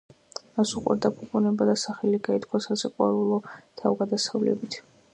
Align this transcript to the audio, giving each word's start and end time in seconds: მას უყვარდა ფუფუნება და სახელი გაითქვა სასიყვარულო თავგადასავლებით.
მას 0.59 0.71
უყვარდა 0.79 1.11
ფუფუნება 1.17 1.69
და 1.71 1.77
სახელი 1.83 2.21
გაითქვა 2.31 2.65
სასიყვარულო 2.69 3.41
თავგადასავლებით. 3.85 4.85